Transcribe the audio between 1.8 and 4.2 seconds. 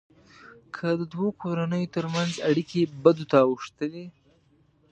ترمنځ اړیکې بدو ته اوښتلې.